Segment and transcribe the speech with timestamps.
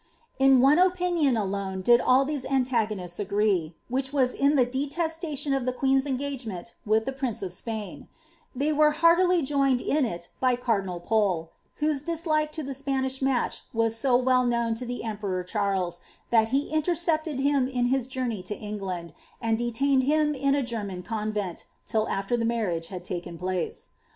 [0.23, 5.53] * la one opinion alone did all theee antagoaieta agree wfaidi m h the deteetation
[5.55, 8.07] of the qoeen^a engagement with the prince of SpiSL
[8.55, 13.61] They were heartily joined in it by cardinal Pdei whpee diaiika lo tki Spanish match
[13.75, 15.99] was so well knowd to the emperor Charicai
[16.31, 20.83] thai he iaterce]ited hitn in his journey to England, and detained him in a Gc^
[20.83, 22.35] man convent, till after.
[22.35, 23.89] the marriage had taken place.